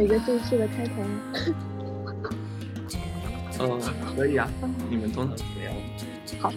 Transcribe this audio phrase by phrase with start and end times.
[0.00, 1.02] 有一个正式的开头。
[3.58, 3.78] 嗯，
[4.16, 4.48] 可以啊，
[4.88, 5.74] 你们通常怎么样？
[6.40, 6.50] 好，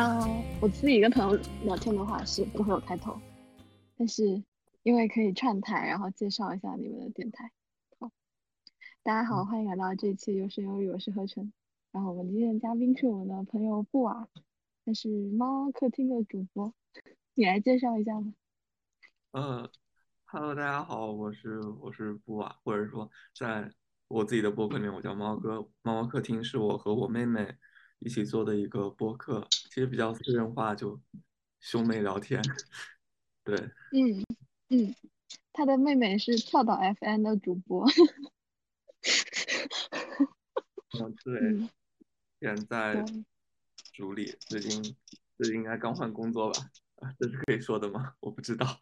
[0.00, 0.24] 啊，
[0.60, 3.18] 我自己跟朋友聊天的话是不会有开头，
[3.96, 4.40] 但是
[4.84, 7.50] 因为可以串台，然后介绍一下你们的电台。
[7.98, 8.08] 好，
[9.02, 11.52] 大家好，欢迎来到这一期有声有语，我是何晨。
[11.90, 14.28] 然后我们今天的嘉宾是我们的朋友布瓦，
[14.84, 16.72] 他是猫客厅的主播，
[17.34, 18.26] 你来介绍一下吧。
[19.32, 19.68] 呃
[20.30, 23.72] ，Hello，大家好，我是我是布瓦，或者说在
[24.08, 25.66] 我自己的播客里面，我叫猫哥。
[25.80, 27.56] 猫猫客厅是我和我妹妹
[28.00, 31.00] 一起做的一个播客，其实比较私人化，就
[31.60, 32.42] 兄妹聊天。
[33.42, 33.56] 对，
[33.92, 34.22] 嗯
[34.68, 34.94] 嗯，
[35.50, 37.86] 他的妹妹是跳岛 FM 的主播。
[41.00, 41.70] 嗯， 对。
[42.40, 43.02] 现在
[43.94, 44.94] 主理最近
[45.38, 46.70] 最近应该刚换工作吧？
[46.96, 48.12] 啊， 这是可以说的吗？
[48.20, 48.78] 我不知道。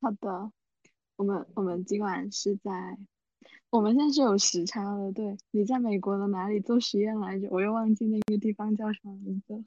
[0.00, 0.52] 好的，
[1.16, 2.98] 我们我们今晚是在，
[3.70, 5.12] 我们现在是有时差的。
[5.12, 7.48] 对，你在美国的哪里做实验来着？
[7.50, 9.62] 我又忘记那个地方叫什么名字。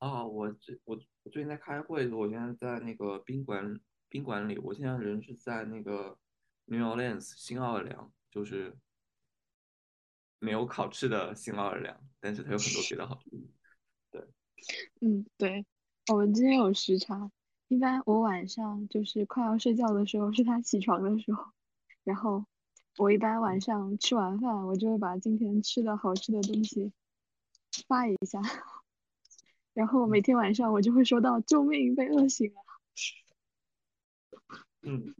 [0.00, 4.58] 哦，我最我我最近在开会，我现在在那个宾馆宾馆里。
[4.58, 6.18] 我现在人是在那个
[6.66, 8.76] New Orleans 新奥尔良，就是。
[10.38, 13.30] 没有烤翅的新奥尔良，但是它有很多别的好处。
[14.10, 14.28] 对，
[15.00, 15.64] 嗯，对，
[16.12, 17.32] 我们今天有时差。
[17.68, 21.52] 一般我晚上就是快要睡觉的时候，是他起床的时候。
[22.04, 22.44] 然后
[22.98, 26.92] 我一般晚上吃完饭，我就会把今天吃的好吃的东西
[27.88, 28.40] 发一下。
[29.74, 32.60] 然后每天晚上我就会收到“救命，被饿醒了”。
[34.82, 35.14] 嗯，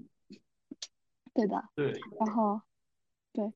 [1.34, 1.68] 对的。
[1.74, 2.00] 对。
[2.20, 2.62] 然后，
[3.32, 3.52] 对。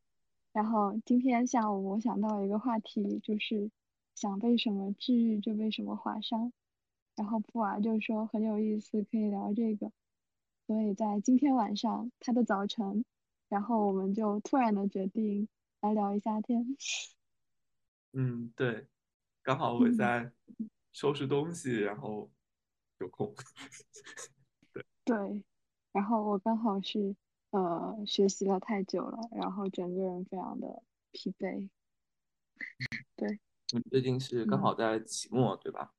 [0.53, 3.71] 然后今天下午我想到一个话题，就是
[4.17, 6.53] 想被什么治愈就被什么划伤。
[7.17, 9.91] 然后布娃就说很有意思，可以聊这个。
[10.67, 13.05] 所以在今天晚上他的早晨，
[13.49, 15.49] 然后我们就突然的决定
[15.81, 16.77] 来聊一下天。
[18.13, 18.87] 嗯，对，
[19.43, 20.33] 刚好我在
[20.93, 22.31] 收拾东西，然后
[22.99, 23.35] 有空。
[24.73, 24.85] 对。
[25.05, 25.45] 对，
[25.93, 27.15] 然后我刚好是。
[27.53, 31.69] 呃，学习了太久了，然后整个人非常的疲惫。
[33.17, 33.41] 对，
[33.73, 35.93] 你最近是刚好在期末对吧？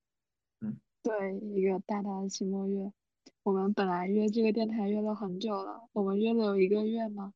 [1.03, 2.91] 嗯，对，一个大大的期末月。
[3.43, 7.33] 我们本来约这个电台约了很久了，我们约了有一个月嘛？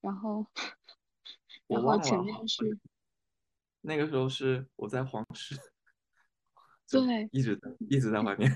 [0.00, 0.46] 然后，
[1.66, 2.78] 然后前面是
[3.80, 5.56] 那个时候是我在黄石，
[6.90, 8.50] 对，一直在一直在外面。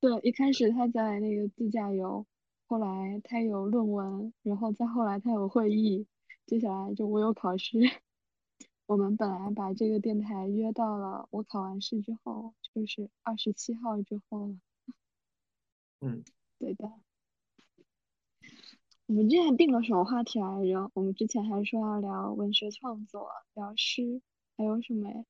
[0.00, 2.24] 对，一开始他在那个自驾游。
[2.66, 6.06] 后来他有论文，然后再后来他有会议，
[6.46, 7.78] 接下来就我有考试。
[8.86, 14.56] 我们本来把这个电台约到了我考完试之后，就是二十七号之后了。
[16.00, 16.24] 嗯，
[16.58, 16.92] 对的。
[19.06, 20.90] 我们之前定了什么话题来着？
[20.94, 24.20] 我们之前还说要聊文学创作、聊诗，
[24.56, 25.24] 还有什么呀？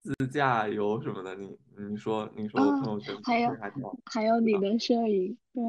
[0.00, 3.50] 自驾游什么的，你你说你说我朋友圈还有
[4.06, 5.62] 还有你的 摄影，对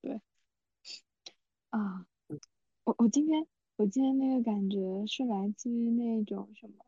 [0.00, 0.20] 对
[1.68, 2.06] 啊，
[2.84, 6.86] 我我今天我今天那个感觉是来自于那种什么，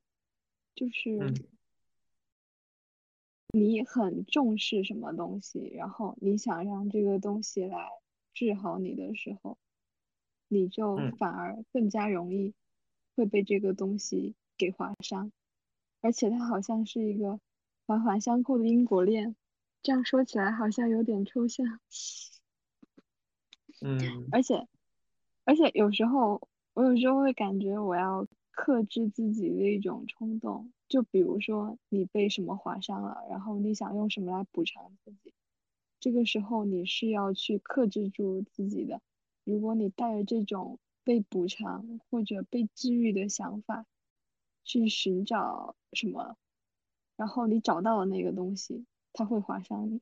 [0.74, 1.18] 就是
[3.52, 7.88] 你很重视什么东西，然后你想让这个东西来
[8.34, 9.58] 治好你的时候，
[10.48, 12.54] 你就反而更加容易
[13.14, 15.32] 会被这个东西给划伤。
[16.02, 17.40] 而且它好像是一个
[17.86, 19.34] 环环相扣的因果链，
[19.82, 21.64] 这样说起来好像有点抽象。
[23.82, 24.28] 嗯。
[24.32, 24.66] 而且，
[25.44, 35.32] 而且有时候我有时候会感觉我要克制自己的一种冲动，就比如说你被什么划伤了，然后你想用什么来补偿自己，
[36.00, 39.00] 这个时候你是要去克制住自己的。
[39.44, 43.84] 如果你带着这种被补偿或者被治愈的想法。
[44.68, 46.36] 去寻找什么，
[47.14, 50.00] 然后你找到了那个东西，它会划伤你。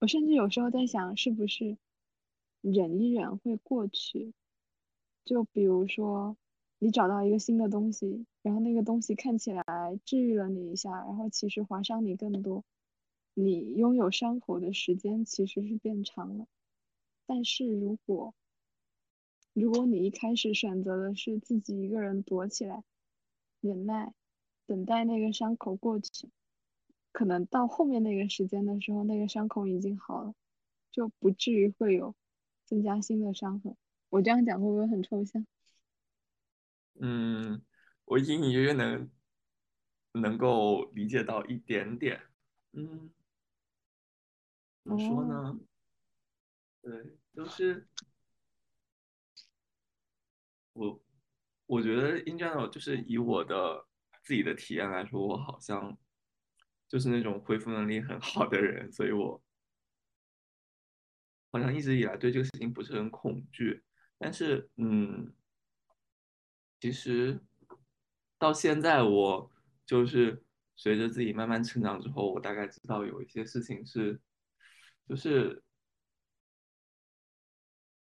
[0.00, 1.78] 我甚至有时候在想，是不是
[2.60, 4.34] 忍一忍会过去？
[5.24, 6.36] 就比如说，
[6.82, 9.64] 你找到一个新的东西，然后那个东西看起来
[10.04, 12.64] 治愈了你一下，然后其实划伤你更多，
[13.34, 16.48] 你拥有伤口的时间其实是变长了。
[17.24, 18.34] 但是如果
[19.52, 22.82] 如果你一开始选择的是自己一个人躲起来，
[23.60, 24.12] 忍耐，
[24.66, 26.30] 等待那个伤口过去，
[27.12, 30.34] 可能到后面那个时间的时候，那个伤口已经好了，
[30.90, 32.16] 就不至于会有
[32.64, 33.76] 增加新的伤痕。
[34.10, 35.46] 我这样讲会不会很抽象？
[37.00, 37.62] 嗯，
[38.04, 39.10] 我隐隐约约能
[40.12, 42.22] 能够理解到一点点。
[42.72, 43.10] 嗯，
[44.84, 45.60] 怎么说哦，呢？
[46.82, 47.88] 对，就是
[50.72, 51.02] 我
[51.66, 53.86] 我觉得 in general 就是以我的
[54.22, 55.96] 自己的体验来说，我好像
[56.88, 59.42] 就是那种恢复能力很好的人，所以我
[61.50, 63.82] 好像一直以来对这个事情不是很恐惧。
[64.18, 65.32] 但是，嗯，
[66.82, 67.38] 其实
[68.36, 69.48] 到现在，我
[69.86, 70.42] 就是
[70.74, 74.20] 随着自己慢慢成长之后，我大概知道有一些事情是，
[75.08, 75.62] 就是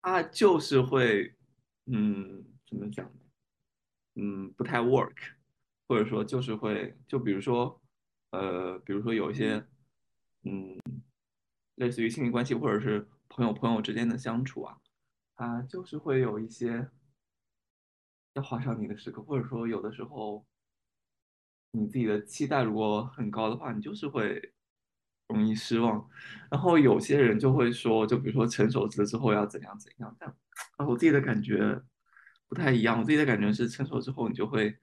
[0.03, 1.35] 它就是会，
[1.87, 3.21] 嗯，怎么讲呢？
[4.17, 5.17] 嗯，不太 work，
[5.87, 7.81] 或者说就是会，就比如说，
[8.33, 9.67] 呃，比如说有一些，
[10.43, 10.79] 嗯，
[11.77, 14.79] 类似于亲密关系或者是朋友朋友之间的相处啊，
[15.37, 16.91] 它就是会有一些
[18.39, 20.47] 要划伤你的时刻，或者说有的时候
[21.73, 24.55] 你自己的期待如果很高的话，你就是会
[25.27, 26.09] 容易失望。
[26.51, 30.31] 然后有些人就会说，就比如说成熟了之后要怎样怎样，但
[30.77, 31.83] 啊，我自己的感觉
[32.47, 32.99] 不太一样。
[32.99, 34.79] 我自己的感觉是，成熟之后你就会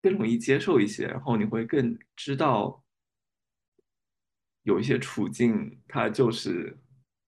[0.00, 2.82] 更容易接受一些，然后你会更知道
[4.62, 6.78] 有一些处境它就是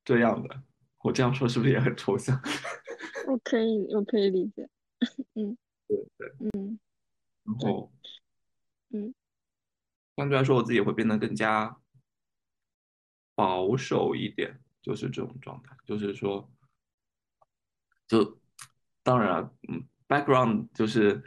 [0.05, 0.62] 这样的。
[1.04, 2.40] 我这样说是不是也很抽象？
[3.28, 4.66] 我可以，我可以理解。
[5.34, 5.56] 嗯
[5.86, 6.78] 对，对，嗯
[7.44, 7.92] 然后
[8.90, 9.14] 嗯
[10.16, 11.76] 相对来说，我自己也会变得更加
[13.34, 15.76] 保守一点，就是这种状态。
[15.84, 16.50] 就是说，
[18.08, 18.40] 就
[19.02, 21.22] 当然了，嗯，background 就是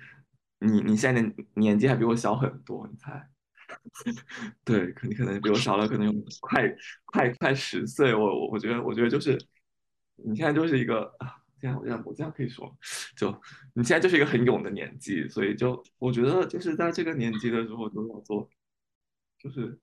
[0.60, 3.30] 你你现在的年纪还比我小很多，你猜？
[4.64, 6.64] 对，可你可能比我小了，可能有快
[7.06, 8.16] 快快十岁。
[8.16, 9.38] 我我我觉得我觉得就是
[10.18, 12.76] 你现在就是一个啊，这样我这样我这样可以说，
[13.16, 13.32] 就
[13.74, 18.50] 你现在就是一个很勇的年纪，所以就我觉得就是在这个年纪的时候就要做，
[19.40, 19.80] 就是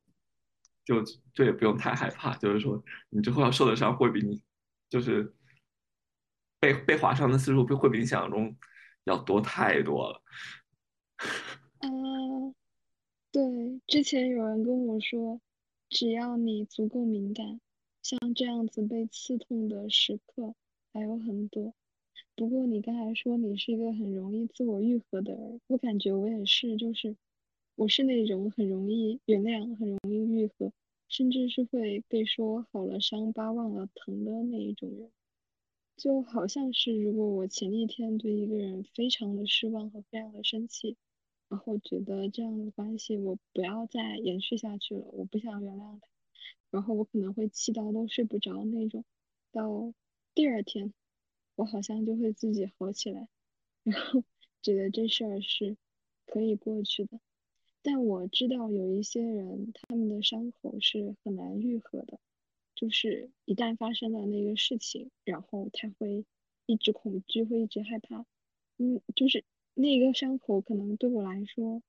[0.85, 1.03] 就
[1.33, 4.43] 就也不用太害怕，就是说你之后要受的伤会比你
[4.91, 5.35] 就是
[6.61, 8.57] 被被划伤的次数会会比你想象中
[9.05, 10.23] 要多太多了。
[11.79, 11.89] 啊，
[13.31, 15.41] 对，之前有人跟我说，
[15.89, 17.61] 只要你足够敏感，
[18.05, 20.55] 像这样子被刺痛的时刻
[20.93, 21.73] 还有很多。
[22.37, 27.17] 不过你刚才说你是一个很容易自我愈合的人，我感觉我也是，就是
[27.77, 30.71] 我是那种很容易原谅、很容易愈合，
[31.09, 35.11] 甚至是会被说好了伤疤忘了疼的那一种人。
[35.97, 40.99] 就好像是如果我前一天对一个人非常的失望和非常的生气，
[41.49, 46.08] 然后觉得这样的关系我不要再延续下去了，我不想原谅他，
[46.75, 49.05] 然后我可能会气到都睡不着那种，
[49.53, 49.95] 到
[50.35, 50.93] 第二天
[51.55, 53.29] 我好像就会自己好起来，
[53.85, 54.25] 然后
[54.61, 55.77] 觉得这事儿是
[56.27, 57.21] 可以过去的。
[57.81, 62.19] 但我知道有一些人，他们的伤口是很难愈合的，
[62.75, 66.25] 就是一旦发生了那个事情，然后他会
[66.67, 68.27] 一直恐惧，会一直害怕，
[68.79, 71.81] 嗯，就是那个伤口可能对我来说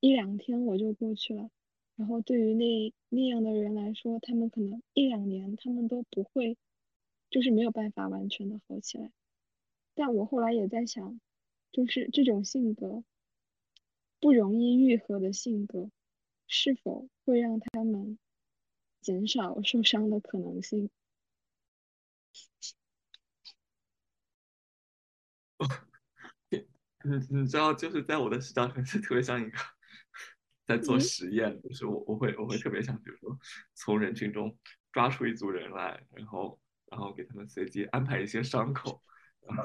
[0.00, 1.50] 一两天我就过去了，
[1.96, 6.56] 然后对于那那样的人来说，他们可能一两年他们都不会，
[7.28, 9.12] 就是没有办法完全的好起来。
[9.94, 11.20] 但我后来也在想，
[11.72, 13.04] 就是这种性格
[14.18, 15.90] 不容易愈合的性格，
[16.46, 18.18] 是否会让他们
[19.00, 20.90] 减少受伤的可能性？
[26.50, 29.58] 你你知道，就是在我的视角里面是特别像一个
[30.70, 33.36] 在做嗯，实验，就是我我会我会特别想，比如说
[33.74, 34.56] 从人群中
[34.92, 39.02] 抓出一组人来，然后然后给他们随机安排一些伤口，
[39.40, 39.64] 然后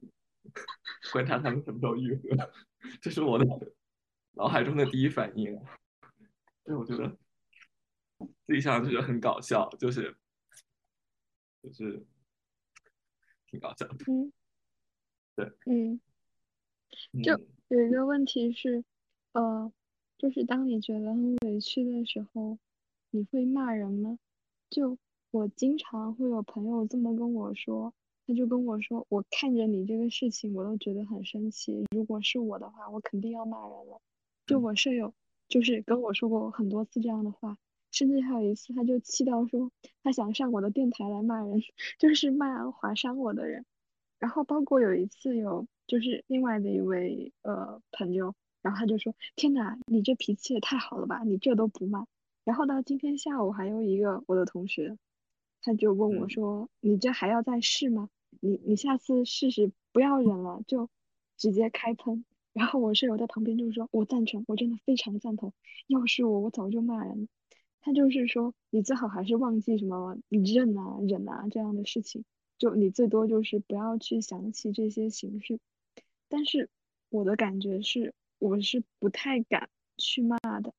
[1.12, 2.52] 观察他们什么时候愈合，
[3.00, 3.46] 这是我的
[4.32, 5.56] 脑海中的第一反应。
[6.64, 7.16] 所以我觉得
[8.44, 10.16] 自己想想就是很搞笑，就是
[11.62, 12.04] 就是
[13.46, 13.96] 挺搞笑的。
[14.08, 14.32] 嗯
[15.36, 16.00] 对，嗯。
[17.22, 18.84] 就嗯有一个问题是，
[19.32, 19.70] 呃，
[20.18, 22.58] 就是当你觉得很委屈的时候，
[23.10, 24.18] 你会骂人吗？
[24.70, 24.96] 就
[25.30, 27.92] 我经常会有朋友这么跟我说，
[28.26, 31.84] 他就跟我说，我看着你这个事情，我都觉得很生气。
[31.90, 34.00] 如果是我的话，我肯定要骂人了。
[34.46, 35.12] 就，我舍友，
[35.48, 37.58] 就是跟我说过很多次这样的话，
[37.90, 39.70] 甚至还有一次，他就气到说，
[40.02, 41.62] 他想上我的电台来骂人，
[41.98, 43.64] 就是骂划伤我的人。
[44.18, 48.34] 然后包括有一次有就是另外的一位呃朋友，
[48.66, 52.04] 然后他就说：“天呐，你这脾气也太好了吧，你这都不骂。”
[52.42, 54.98] 然后到今天下午还有一个我的同学，
[55.62, 58.10] 他就问我嗯说：“你这还要再试吗？
[58.40, 60.90] 你你下次试试，不要忍了，就
[61.36, 65.52] 直接开喷。”然后我室友在旁边就说：“我赞成，我真的非常赞同。
[65.86, 67.26] 要是我，我早就骂人了。”
[67.80, 72.24] 他就是说你最好还是忘记什么你认啊忍啊这样的事情，
[72.58, 75.60] 就你最多就是不要去想起这些情绪。
[76.28, 76.68] 但是
[77.10, 80.72] 我的感觉是，我是不太敢去骂的，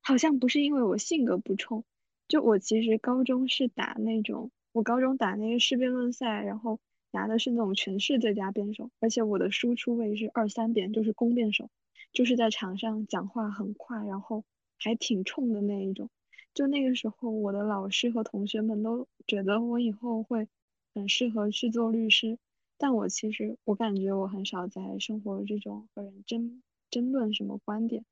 [0.00, 1.84] 好像不是因为我性格不冲，
[2.28, 6.78] 就我其实高中是打那种，我高中打那个市辩论赛，然后
[7.10, 11.70] 拿的是那种全市最佳辩手，而且我的输出位是二三辩，就是攻辩手，
[12.12, 14.44] 就是在场上讲话很快，然后
[14.76, 16.10] 还挺冲的那一种。
[16.54, 20.48] 就那个时候，我的老师和同学们都觉得我以后会
[20.94, 22.38] 很适合去做律师。
[22.78, 28.04] 但我其实，我感觉我很少在生活这种和人争争论什么观点。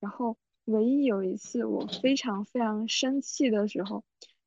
[0.00, 4.04] 然后，唯一有一次我非常非常生气的时候，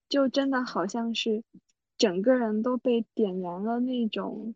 [0.10, 1.44] 就真的好像是
[1.98, 4.56] 整个人都被点燃了那种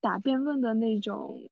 [0.00, 1.48] 打辩论的那种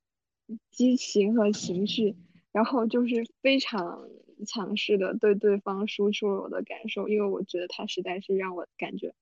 [0.71, 2.17] 激情和情绪，
[2.53, 4.09] 然后就是非常
[4.47, 9.15] 强势的对对方输出了我的感受，因为我觉得他实在是让我感觉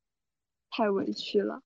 [0.70, 1.62] 太委屈了。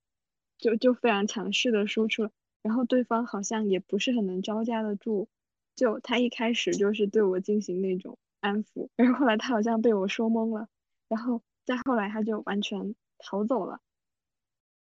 [0.63, 2.31] 就就非常强势的说出了，
[2.63, 5.27] 然后对方好像也不是很能招架得住，
[5.75, 10.69] 就他一开始就是对我进行那种安抚， 然后后来他好像被我说懵了，
[11.09, 13.81] 然后再后来他就完全逃走了。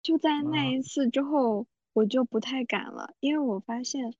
[0.02, 4.12] 就在那一次之后，我就不太敢了，因为我发现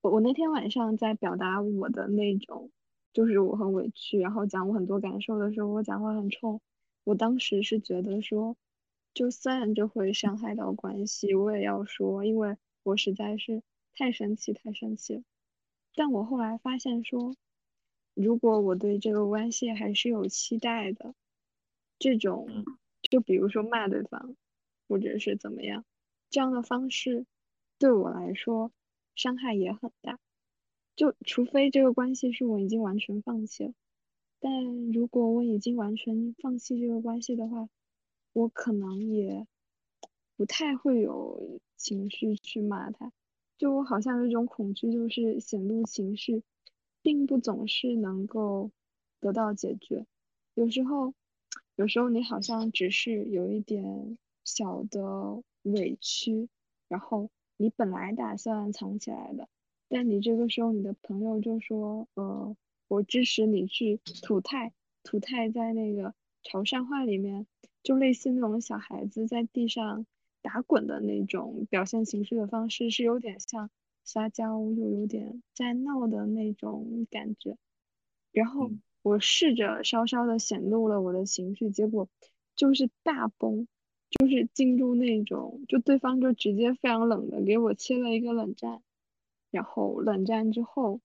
[0.00, 2.70] 我我那天晚上在表达我的那种，
[3.12, 6.62] 就是我很委屈，然后讲我很多感受的时候，我讲话很冲，
[7.04, 8.56] 我当时是觉得说。
[9.16, 13.62] 就算这会伤害到关系，我也要说，因为我实在是
[13.94, 15.22] 太生气，太生气了。
[15.94, 17.34] 但我后来发现说，
[18.12, 21.14] 如果我对这个关系还是有期待的，
[21.98, 22.46] 这种，
[23.00, 24.36] 就比如说骂对方，
[24.86, 25.86] 或者是怎么样，
[26.28, 27.24] 这样的方式
[27.78, 28.70] 对我来说
[29.14, 30.18] 伤害也很大。
[30.94, 33.72] 就除非这个关系是我已经完全放弃了，
[34.40, 37.66] 但如果我已经完全放弃这个关系的话，
[38.36, 39.46] 我可能也
[40.36, 43.10] 不太会有情绪去骂他，
[43.56, 46.42] 就我好像有一种恐惧，就是显露情绪，
[47.00, 48.70] 并不总是能够
[49.20, 50.04] 得到解决。
[50.52, 51.14] 有时候，
[51.76, 56.50] 有时候你好像只是有一点小的委屈，
[56.88, 59.48] 然后你本来打算藏起来的，
[59.88, 62.54] 但你这个时候你的朋友就说，呃，
[62.88, 66.12] 我支持你去吐态，吐态在那个
[66.46, 67.46] 潮汕话里面。
[67.82, 70.06] 就类似那种小孩子在地上
[70.42, 73.70] 打滚的那种表现情绪的方式，是有点像
[74.02, 77.56] 撒娇，又有点在闹的那种感觉。
[78.32, 78.72] 然后
[79.02, 82.08] 我试着稍稍的显露了我的情绪，结果
[82.56, 83.68] 就是大崩，
[84.10, 88.82] 就是进入那种，就对方就直接非常冷的给我切了一个冷战，
[89.52, 91.00] 然后冷战之后，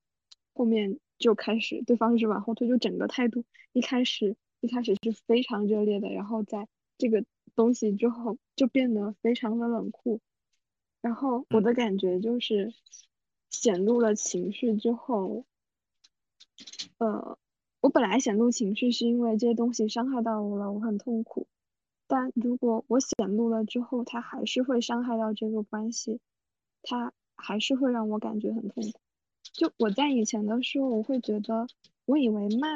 [0.56, 4.36] 后面就开始对方是往后退，就整个态度一开始。
[4.62, 7.26] 一开始是非常热烈的，然后在这个
[7.56, 10.22] 东西之后就变得非常的冷酷。
[11.02, 12.74] 然后我的感觉就是
[13.50, 15.46] 显露了情绪之后，
[17.00, 17.38] 呃，
[17.82, 21.48] 我本来显露情绪是因为这些东西伤害到我了，我很痛苦。
[22.08, 26.20] 但如果我显露了之后，它还是会伤害到这个关系，
[26.84, 29.00] 它还是会让我感觉很痛苦。
[29.54, 31.66] 就我在以前的时候，我会觉得，
[32.06, 32.68] 我以为骂。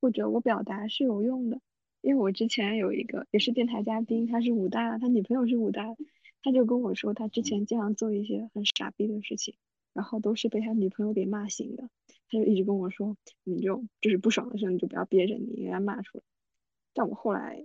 [0.00, 1.60] 或者我表达是有用的，
[2.00, 5.96] 因为我之前有一个也是电台嘉宾，他是武大的，他女朋友是武大的，
[6.42, 9.54] 他就跟我说他之前经常做一些很傻逼的事情，
[9.92, 11.90] 然后都是被他女朋友给骂醒的，
[12.28, 16.24] 他就一直跟我说，你就就是不爽的时候你就不要憋着，你应该骂出来。
[16.94, 17.62] 但我后来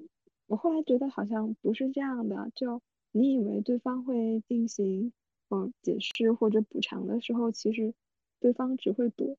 [0.48, 5.14] 我后来觉得好像不是这样的，就你以为对方会进行
[5.50, 7.94] 嗯解释或者补偿的时候，其实
[8.40, 9.38] 对方只会躲。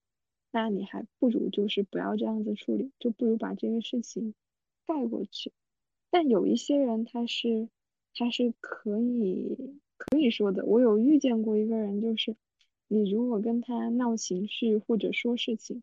[0.58, 4.32] 那你还不如就是不要这样子处理，就不如把这个事情
[4.86, 5.52] 盖过去。
[6.08, 7.68] 但有一些人他是
[8.14, 12.36] 他是可以可以说的，我有遇见过一个人，就是
[12.88, 15.82] 你如果跟他闹情绪或者说事情，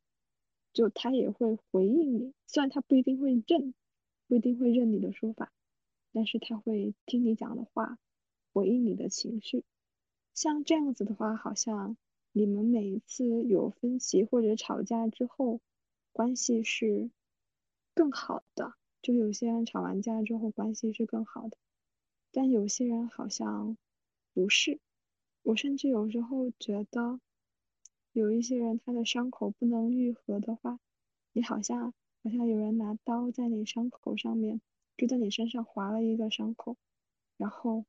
[0.73, 3.75] 就他也会回应你，虽然他不一定会认，
[4.27, 5.51] 不一定会认你的说法，
[6.11, 7.99] 但是他会听你讲的话，
[8.51, 9.63] 回应你的情绪。
[10.33, 11.95] 像这样子的话，好像。
[12.35, 15.61] 你们每一次有分歧或者吵架之后，
[16.11, 17.11] 关系是
[17.93, 18.73] 更好的。
[19.03, 21.57] 就有些人吵完架之后关系是更好的，
[22.31, 23.77] 但有些人好像
[24.33, 24.79] 不是。
[25.43, 27.19] 我甚至有时候觉得，
[28.13, 30.79] 有一些人他的伤口不能愈合的话，
[31.33, 34.59] 你好像好像有人拿刀在你伤口上面，
[34.97, 36.77] 就在你身上划了一个伤口，
[37.37, 37.85] 然后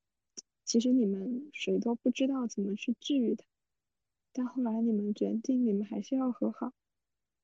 [0.65, 3.47] 其实你们谁都不知道怎么去治愈它。
[4.37, 6.73] 但后来你们决定，你们还是要和好，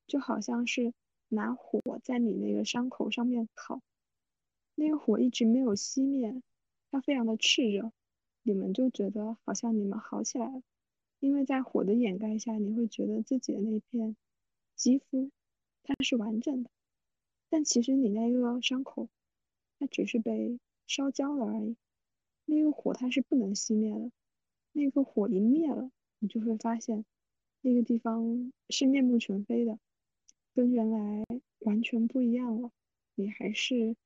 [0.08, 0.92] 就好像是
[1.28, 3.80] 拿火在你那个伤口上面烤，
[4.74, 6.42] 那个火一直没有熄灭，
[6.90, 7.92] 它非常的炽热，
[8.42, 10.62] 你们就觉得好像你们好起来了，
[11.20, 14.16] 因为在火的掩盖下，你会觉得自己的那片
[14.74, 15.30] 肌肤
[15.84, 16.70] 它是完整的，
[17.48, 19.08] 但其实你那个伤口
[19.78, 21.76] 它只是被烧焦了而已，
[22.46, 24.10] 那个火它是不能熄灭的，
[24.72, 27.04] 那个火一灭了，你就会发现
[27.62, 29.78] 那个地方是面目全非的。
[30.52, 31.24] 跟原来
[31.60, 32.70] 完全不一样了，
[33.14, 33.96] 你还是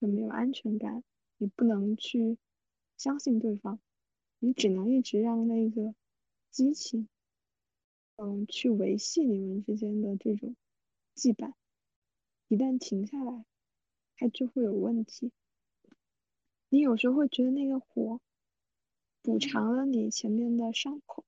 [0.00, 1.04] 很没有安全感，
[1.36, 2.38] 你不能去
[2.96, 3.78] 相信对方，
[4.38, 5.94] 你只能一直让那个
[6.50, 7.06] 激情，
[8.16, 10.56] 嗯，去维系你们之间的这种
[11.14, 11.52] 羁绊，
[12.48, 13.44] 一旦停下来，
[14.16, 15.30] 它就会有问题。
[16.70, 18.20] 你有时候会觉得那个火
[19.22, 21.24] 补偿了你前面的伤口，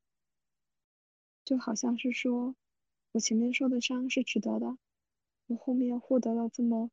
[1.46, 2.54] 就好像是说。
[3.12, 4.76] 我前面受的伤是值得的，
[5.46, 6.90] 我后面获得了这么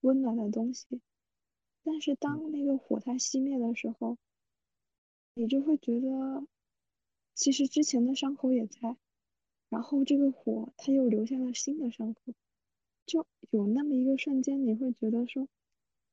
[0.00, 1.00] 温暖的东西，
[1.84, 4.18] 但是当那个火它熄灭的时候，
[5.34, 6.44] 你就会觉得，
[7.36, 8.96] 其实之前的伤口也在，
[9.68, 12.20] 然后这个火它又留下了新的伤口，
[13.06, 15.46] 就有那么一个瞬间，你会觉得说，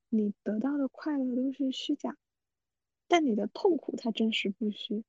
[0.10, 2.16] 你得到的快乐都是虚假，
[3.08, 5.04] 但你的痛苦它真实不虚。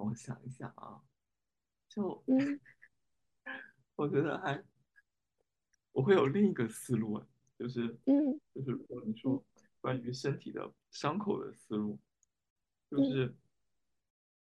[0.00, 1.02] 我想一想啊，
[1.88, 2.60] 就，嗯，
[3.96, 4.62] 我觉得还，
[5.92, 7.22] 我会有另一个思路，
[7.58, 9.44] 就是，嗯，就是如果你说
[9.80, 11.98] 关于身体的伤口的思路，
[12.90, 13.34] 就是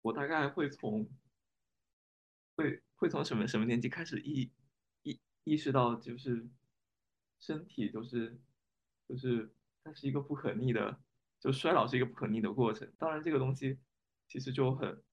[0.01, 1.09] 我大概会从，
[2.55, 4.51] 会会从什么什么年纪开始意
[5.01, 6.47] 意意识到，就是
[7.39, 8.39] 身体就是
[9.07, 9.53] 就是
[9.83, 10.99] 它是一个不可逆的，
[11.39, 12.91] 就衰老是一个不可逆的过程。
[12.97, 13.79] 当然，这个东西
[14.27, 15.03] 其实就很。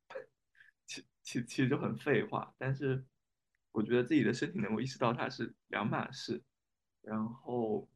[1.22, 3.04] 其其实就很废话，但是
[3.72, 6.42] 我觉得自己的身体能够意识到它是两码事，
[7.02, 7.88] 然后，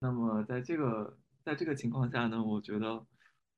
[0.00, 3.06] 那么在这个在这个情况下呢，我觉得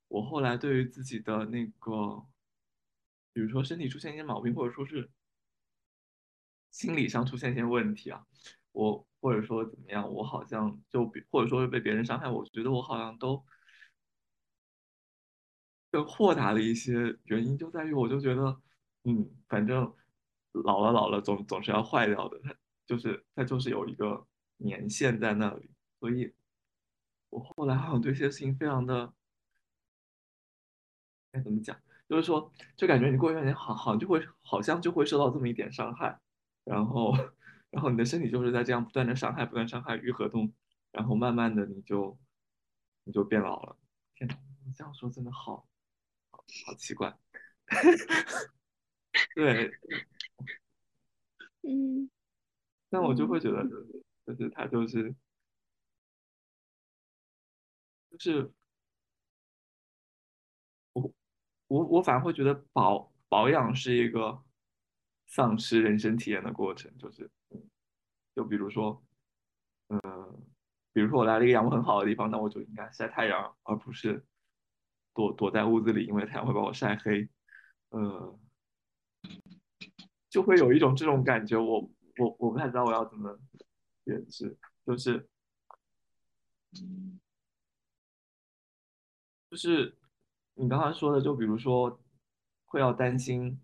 [0.09, 2.27] 我后来对于自己的那个，
[3.33, 5.11] 比如说身体出现一些毛病，或者说是
[6.71, 8.27] 心理上出现一些问题啊，
[8.73, 13.45] 我或者说怎么样，我好像就比或者说是被别人伤害，我觉得我好像都。
[15.95, 18.61] 更豁达的一些原因就在于，我就觉得，
[19.05, 19.95] 嗯，反正
[20.51, 22.53] 老了老了总总是要坏掉的，它
[22.85, 24.27] 就是它就是有一个
[24.57, 26.35] 年限在那里，所以，
[27.31, 29.15] 我后来好像对这些事情非常的，
[31.31, 31.79] 该怎么讲？
[32.09, 36.19] 就是说，就感觉你过一段时间好好像就会好像就会受到这么一点伤害，
[36.65, 37.17] 然后
[37.71, 40.53] 然后你的身体就是在这样不断的伤害、不断伤害愈合中，
[40.91, 42.19] 然后慢慢的你就
[43.05, 43.77] 你就变老了。
[44.17, 44.37] 天哪，
[44.75, 45.69] 这样说真的好。
[46.67, 47.17] 好奇怪，
[49.35, 49.71] 对，
[51.63, 52.11] 嗯，
[52.91, 53.65] 但我就会觉得，
[54.27, 55.15] 就是他就是
[58.11, 58.53] 就是
[60.93, 61.13] 我
[61.69, 64.43] 我我反而会觉得保保养是一个
[65.27, 67.29] 丧失人生体验的过程，就是
[68.35, 69.03] 就比如说，
[69.89, 70.01] 嗯，
[70.93, 74.25] 比如说我来了一个阳光很好的地方，那我就应该晒太阳，而不是。
[75.15, 77.29] 躲躲在屋子里，因为太阳会把我晒黑，
[77.91, 78.39] 呃，
[80.29, 81.57] 就会有一种这种感觉。
[81.57, 83.39] 我我我不太知道我要怎么
[84.05, 85.29] 解释，就是
[89.49, 89.97] 就是
[90.55, 92.01] 你刚刚说的，就比如说
[92.65, 93.61] 会要担心，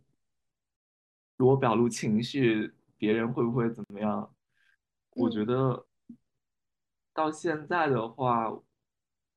[1.37, 4.33] 如果表露情绪，别人会不会怎么样？
[5.11, 5.85] 我觉得
[7.13, 8.63] 到现在的话。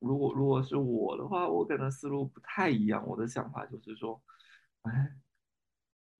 [0.06, 3.06] 如果如果是我的话，我可能思路不太一样。
[3.06, 4.22] 我的想法就是说，
[4.82, 5.16] 哎，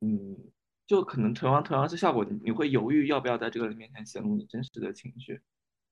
[0.01, 0.37] 嗯，
[0.87, 5.40] 就可能同样同样是效果，你你会犹豫要不要在这个人面前显露你真实的情绪。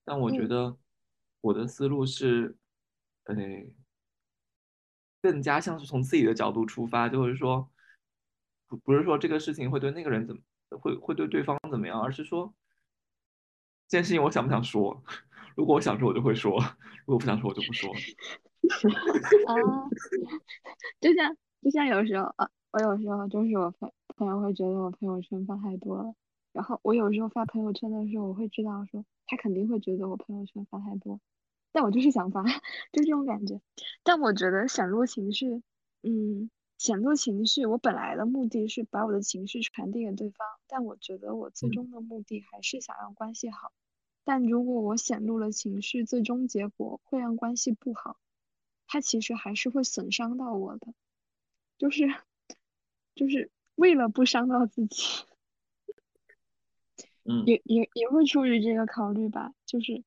[0.04, 0.76] 但我觉得
[1.40, 2.56] 我的思路是，
[3.24, 3.36] 呃，
[5.20, 7.70] 更加像是从自己的角度出发，就是说，
[8.66, 10.42] 不不是说这个事情会对那个人怎么
[10.80, 12.52] 会会对对方怎么样，而是说，
[13.88, 15.04] 这件事情我想不想说。
[15.56, 16.52] 如果我想说，我就会说；
[17.06, 17.90] 如果不想说，我就不说。
[19.46, 19.54] 啊，
[21.00, 26.14] 就像就像有时候啊，我有时候就是我朋朋友会觉得我朋友圈发太多了，
[26.52, 31.20] 然后我有时候发朋友圈的时候，我会知道说他肯定会觉得我朋友圈发太多，
[31.72, 32.42] 但我就是想发，
[32.92, 33.60] 就这种感觉。
[34.02, 35.62] 但我觉得显露情绪，
[36.02, 43.72] 嗯，显露情绪，我本来的目的是把我的情绪传递给对方，但我觉得我最终的目的还是想让关系好。
[44.24, 48.16] 但如果我显露了情绪，最终结果会让关系不好，
[48.86, 50.94] 它其实还是会损伤到我的，
[51.78, 52.04] 就是
[53.14, 55.04] 就是为了不伤到自己，
[57.26, 57.46] 嗯。
[57.46, 60.04] 也也也会出于这个考虑吧，就是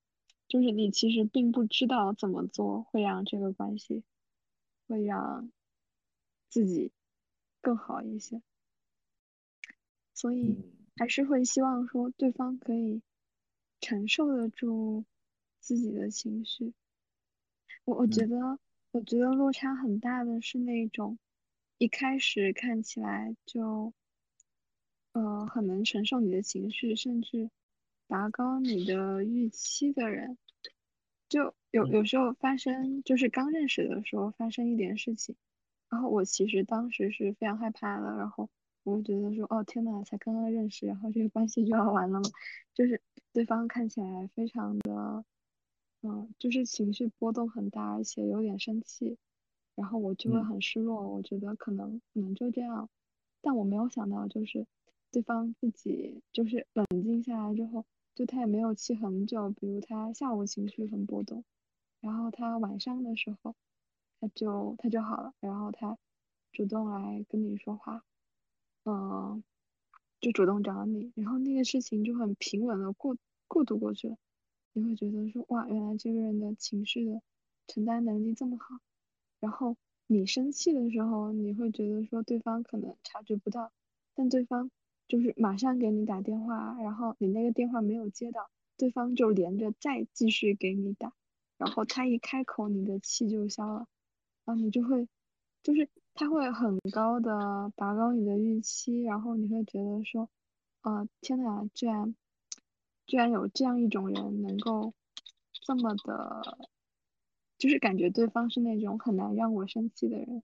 [0.48, 4.04] 就是你其实并不知道怎么做会让这个关系
[4.88, 5.52] 会让
[6.52, 6.92] 自己
[7.62, 8.42] 更好一些，
[10.14, 10.64] 所以嗯。
[10.98, 13.02] 还是会希望说对方可以
[13.82, 15.06] 承受得住
[15.60, 16.74] 自己的情绪。
[17.86, 18.28] 我我觉嗯。
[18.28, 18.60] 得，
[18.92, 21.20] 我觉得落差很大的是那种
[21.78, 23.94] 一开始看起来就
[25.16, 27.50] 呃很能承受你的情绪，甚至
[28.08, 30.38] 拔高你的预期的人，
[31.30, 31.90] 就有嗯。
[31.90, 35.38] 有时候发生，就是刚认识的时候发生一点事情，
[35.90, 38.50] 然后我其实当时是非常害怕的，然后
[38.86, 42.30] 我就觉得说，哦天呐，才刚刚认识，然后这个关系就要完了吗？
[42.74, 43.02] 就是
[43.34, 45.26] 对方看起来非常的。
[46.08, 49.18] 嗯，就是情绪波动很大，而且有点生气，
[49.74, 51.02] 然后我就会嗯很失落。
[51.02, 52.88] 我觉得可能可能就这样，
[53.42, 54.68] 但我没有想到，就是
[55.12, 59.50] 对方自己就是冷静下来之后，就他也没有气很久。
[59.50, 61.44] 比如他下午情绪很波动，
[62.02, 63.56] 然后他晚上的时候，
[64.20, 65.98] 他就他就好了，然后他
[66.52, 68.04] 主动来跟你说话，
[68.86, 69.44] 嗯，
[70.22, 73.18] 就主动找你，然后那个事情就很平稳的过
[73.48, 74.18] 过渡过去了。
[74.74, 77.22] 你会觉得说，哇，原来这个人的情绪的
[77.68, 78.78] 承担能力这么好。
[79.40, 79.76] 然后
[80.08, 83.72] 你生气的时候，你会觉得说对方可能察觉不到，
[84.14, 84.70] 但对方
[85.08, 91.12] 就是马上给你打电话，然后你那个电话没有接到，对方就连着再继续给你打，
[91.58, 93.88] 然后他一开口，你的气就消了，
[94.46, 95.08] 然后你就会，
[95.64, 100.30] 就是他会很高的拔高你的预期，然后你会觉得说，
[100.82, 102.16] 啊、天呐，居然。
[103.08, 104.92] 居然有这样一种人能够
[105.52, 106.58] 这么的，
[107.56, 110.42] 就是感觉对方是那种很难让我生气的人。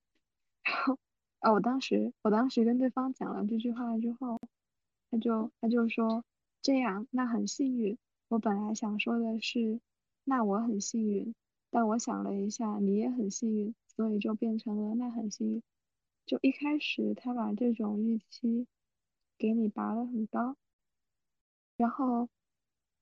[0.64, 1.00] 然后
[1.40, 4.40] 啊，我当时我当时跟对方讲了这句话之后，
[5.10, 6.24] 他就他就说
[6.62, 7.98] 这样那很幸运。
[8.28, 9.80] 我本来想说的是
[10.24, 11.34] 那我很幸运，
[11.72, 15.64] 但我想了一下你也很幸运，所以就变成了那很幸运。
[16.26, 18.68] 就一开始他把这种预期
[19.38, 20.56] 给你拔得很高，
[21.78, 22.30] 然后。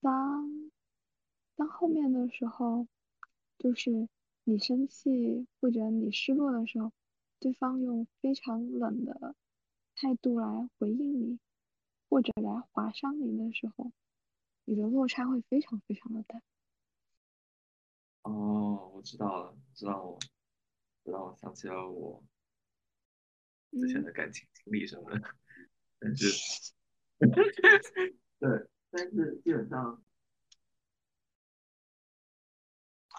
[0.02, 0.72] 当
[1.58, 2.88] 当后面的时候，
[3.58, 4.08] 就是
[4.46, 6.94] 你生气或者你失落的时候，
[7.38, 9.36] 对方用非常冷的
[9.94, 11.40] 态度来回应你，
[12.08, 13.92] 或者来划伤你的时候，
[14.64, 16.42] 你的落差会非常非常的大。
[18.22, 20.18] 哦，我知道了，知道我，
[21.10, 22.24] 知道我想起了我
[23.72, 25.22] 之前嗯，的感情经历什么的，
[26.00, 26.28] 但是
[28.40, 30.04] 对，但是基本上，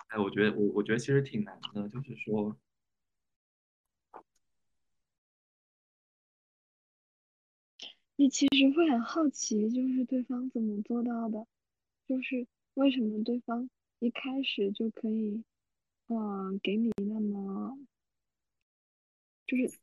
[0.08, 2.56] 哎，我觉得我我觉得其实挺难的，就是说，
[8.14, 11.44] 你其实会很好奇，就是对方怎么做到的，
[12.06, 15.42] 就是为什么对方一开始就可以，
[16.16, 17.78] 嗯、给你那么。
[19.46, 19.78] 就是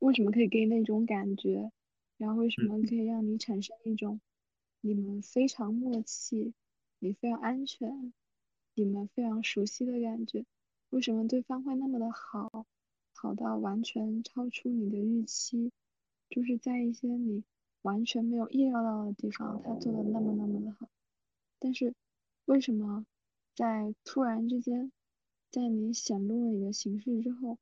[0.00, 1.72] 为什么可以给你那种感觉，
[2.18, 4.20] 然后为什么嗯可以让你产生一种
[4.82, 6.52] 你们非常默契，
[6.98, 8.12] 你非常安全，
[8.74, 10.44] 你们非常熟悉的感觉？
[10.90, 12.66] 为什么对方会那么的好，
[13.14, 15.72] 好到完全超出你的预期？
[16.28, 17.44] 就是在一些你
[17.80, 20.88] 完全没有意料到的地方，他做的那么那么的好。
[21.58, 21.94] 但是
[22.44, 23.06] 为什么
[23.54, 24.92] 在突然之间，
[25.50, 27.58] 在你显露了你的形式之后，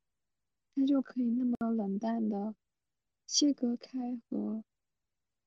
[0.75, 2.53] 他就可以那么冷淡的
[3.25, 4.63] 切割开和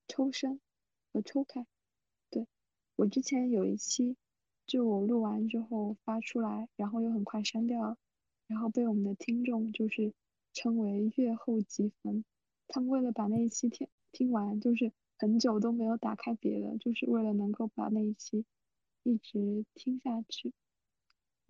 [0.09, 0.59] 抽身
[1.13, 1.67] 和抽开？
[2.31, 2.47] 对，
[2.97, 4.17] 我之前有一期，
[4.67, 7.99] 就我录完之后发出来，然后又很快删掉了，
[8.47, 10.15] 然后被我们的听众就是
[10.55, 12.25] 称为月后积分。
[12.69, 18.47] 他们为了把那一期听听完，就是很久都没有打开别的，就是为了能够把那一期
[19.03, 20.53] 一直听下去。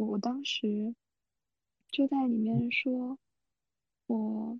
[0.00, 0.94] 我我当时
[1.90, 3.18] 就在里面说，
[4.06, 4.58] 我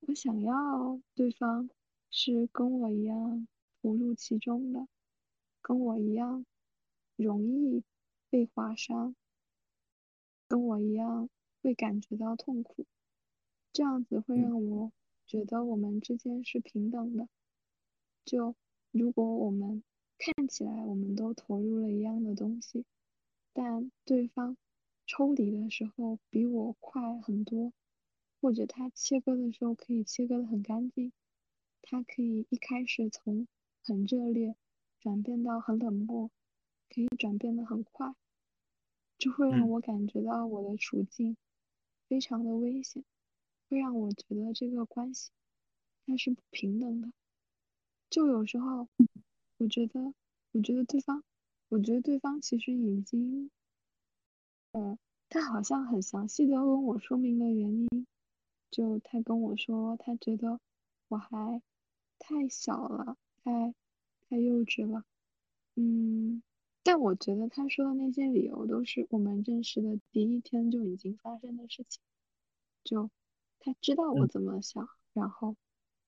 [0.00, 1.68] 我想要对方
[2.10, 3.46] 是跟我一样
[3.82, 4.88] 投入其中的，
[5.60, 6.46] 跟我一样
[7.16, 7.84] 容易
[8.30, 9.14] 被划伤，
[10.48, 11.28] 跟我一样
[11.62, 12.86] 会感觉到痛苦，
[13.70, 14.40] 这样子会嗯。
[14.40, 14.92] 让我
[15.26, 17.28] 觉得我们之间是平等的。
[18.24, 18.54] 就
[18.92, 19.82] 如果我们
[20.16, 22.86] 看起来我们都投入了一样的东西，
[23.52, 24.56] 但对方
[25.06, 27.72] 抽离的时候比我快很多，
[28.40, 31.12] 或者他切割的时候可以切割的很干净，
[31.82, 33.46] 他可以一开始从
[33.82, 34.54] 很热烈
[35.00, 36.30] 转变到很冷漠，
[36.88, 38.14] 可以转变的很快。
[39.18, 41.36] 就会让我感觉到我的处境
[42.08, 43.04] 非常的危险，
[43.68, 45.30] 会让我觉得这个关系
[46.06, 47.12] 它是不平等的。
[48.08, 48.88] 就有时候，
[49.58, 50.14] 我觉得，
[50.52, 51.22] 我觉得对方，
[51.70, 53.48] 我觉得对方其实已经，
[54.72, 58.06] 呃，他好像很详细的跟我说明了原因，
[58.72, 60.58] 就他跟我说，他觉得
[61.06, 61.62] 我还
[62.18, 63.72] 太小了，太
[64.28, 65.04] 太幼稚了，
[65.76, 66.42] 嗯，
[66.82, 72.02] 但我觉得他说的那些理由都是我们认识的第一天就已经发生的事情，
[72.82, 73.08] 就
[73.60, 75.54] 他知道我怎么想，然后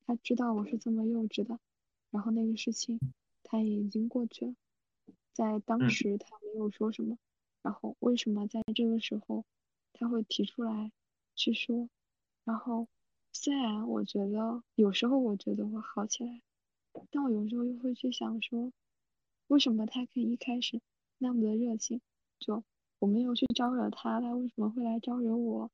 [0.07, 1.61] 他知道我是这么幼稚的。
[2.11, 2.99] 然后那个事情，
[3.45, 4.55] 他也已经过去了，
[5.33, 7.19] 在当时他没有说什么，
[7.63, 9.45] 然后为什么在这个时候
[9.93, 10.93] 他会提出来
[11.35, 11.89] 去说？
[12.45, 12.89] 然后
[13.33, 16.43] 虽然我觉得有时候我觉得会好起来，
[17.11, 18.73] 但我有时候又会去想说，
[19.47, 20.81] 为什么他可以一开始
[21.19, 22.01] 那么的热情？
[22.39, 22.65] 就
[22.99, 25.71] 我没有去招惹他，他为什么会来招惹我？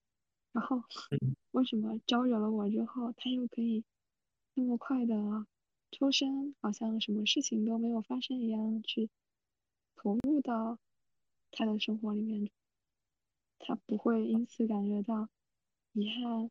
[0.53, 0.83] 然后
[1.53, 3.85] 为什么招惹了我之后，他又可以
[4.55, 5.47] 那么快的？
[5.91, 9.09] 抽身，好像什么事情都没有发生一样，去
[10.01, 10.79] 投入到
[11.51, 12.51] 他的生活里面，
[13.59, 15.29] 他不会因此感觉到
[15.93, 16.49] 遗憾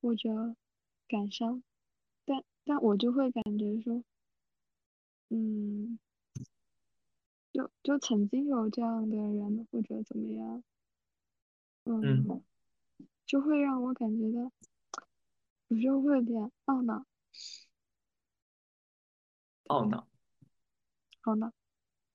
[0.00, 0.56] 或者
[1.06, 1.62] 感伤，
[2.24, 4.02] 但但我就会感觉说，
[5.28, 6.00] 嗯，
[7.52, 10.64] 就就曾经有这样的人或者怎么样，
[11.84, 12.42] 嗯，
[13.24, 14.50] 就会让我感觉到
[15.68, 17.06] 有时候会有点懊恼。
[19.68, 20.08] 懊恼，
[21.24, 21.52] 懊恼，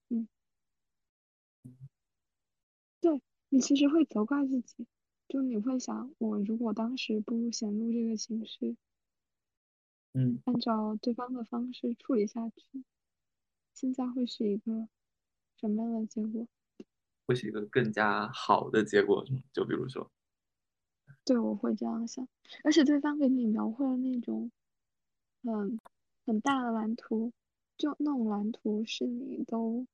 [0.10, 0.28] 嗯，
[3.00, 3.22] 对
[3.54, 4.88] 你其实会责怪自己，
[5.28, 8.76] 就你会想，我如果当时不显露这个情绪，
[10.14, 12.84] 嗯，按照对方的方式处理下去，
[13.76, 14.88] 现在会是一个
[15.56, 16.48] 什么样的结果？
[17.28, 20.12] 会是一个更加好的结果，就比如说，
[21.24, 22.28] 对，我会这样想，
[22.64, 24.52] 而且对方给你描绘了那种，
[25.44, 25.80] 很
[26.26, 27.32] 很大的蓝图。
[27.78, 29.86] 就那种蓝图是你都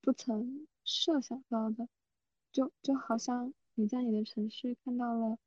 [0.00, 1.88] 不曾设想到的，
[2.52, 5.38] 就就好像你在你的城市看到了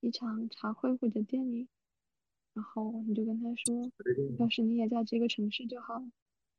[0.00, 1.68] 一场茶会或者电影，
[2.54, 3.90] 然后你就跟他说，
[4.38, 6.06] 要是你也在这个城市就好了，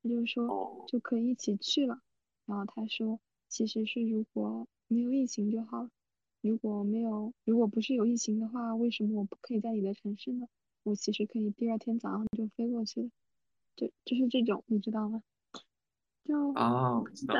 [0.03, 1.99] 他就说就可以一起去了。
[2.45, 5.89] 然后他说，其实是如果没有疫情就好了，
[6.41, 10.47] 如果没有，如果不是有疫情的话，为什么我不可以在你的城市呢？
[10.83, 13.09] 我其实可以第二天早上就飞过去的。
[13.75, 15.23] 就就是这种，你知道吗？
[16.23, 17.35] 就啊，我知道。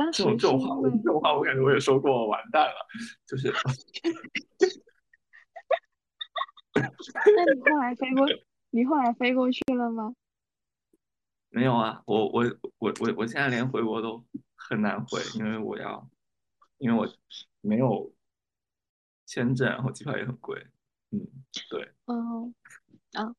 [0.00, 2.74] 当时这种这种话，这种话我感觉我也说过，完蛋了。
[3.26, 3.52] 就是。
[6.74, 8.26] 那你后来飞过，
[8.70, 10.14] 你后来飞过去了吗？
[11.50, 12.44] 没有啊，我我
[12.78, 14.24] 我我我现在连回国都
[14.56, 16.08] 很难回，因为我要，
[16.78, 17.06] 因为我
[17.60, 18.10] 没有
[19.26, 20.66] 签证，然后机票也很贵。
[21.10, 21.20] 嗯，
[21.68, 21.92] 对。
[22.06, 22.50] 哦，
[23.12, 23.34] 啊，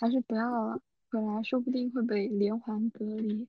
[0.00, 0.80] 还是不要了。
[1.10, 3.46] 回来说不定会被连环隔离。